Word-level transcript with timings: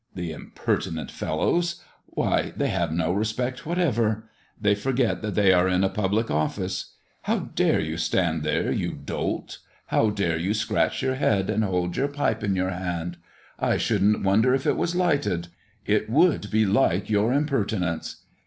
The 0.15 0.31
impertinent 0.31 1.11
fellows! 1.11 1.83
Why, 2.07 2.53
they 2.57 2.69
have 2.69 2.91
no 2.91 3.11
respect 3.13 3.67
whatever! 3.67 4.27
They 4.59 4.73
forget 4.73 5.21
that 5.21 5.35
they 5.35 5.53
are 5.53 5.67
in 5.69 5.83
a 5.83 5.89
public 5.89 6.31
office. 6.31 6.95
How 7.21 7.51
dare 7.53 7.79
you 7.79 7.97
stand 7.97 8.41
there 8.41 8.71
you 8.71 8.93
dolt? 8.93 9.59
How 9.85 10.09
dare 10.09 10.37
you 10.37 10.55
scratch 10.55 11.03
your 11.03 11.13
head, 11.17 11.51
and 11.51 11.63
hold 11.63 11.97
your 11.97 12.07
pipe 12.07 12.43
in 12.43 12.55
your 12.55 12.71
hand? 12.71 13.17
I 13.59 13.77
should'nt 13.77 14.23
wonder 14.23 14.55
if 14.55 14.65
it 14.65 14.75
was 14.75 14.95
lighted 14.95 15.49
it 15.85 16.09
would 16.09 16.49
be 16.49 16.65
like 16.65 17.07
your 17.07 17.31
impertinence! 17.31 18.23